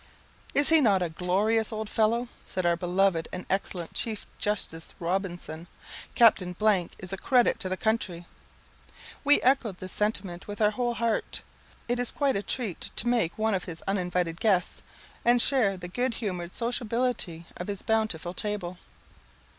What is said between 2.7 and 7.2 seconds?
beloved and excellent chief justice Robinson; "Captain is a